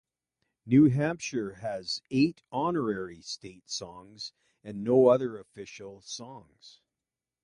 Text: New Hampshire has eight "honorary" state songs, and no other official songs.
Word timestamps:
New 0.65 0.85
Hampshire 0.89 1.57
has 1.61 2.01
eight 2.09 2.41
"honorary" 2.51 3.21
state 3.21 3.69
songs, 3.69 4.33
and 4.63 4.83
no 4.83 5.09
other 5.09 5.37
official 5.37 6.01
songs. 6.01 6.81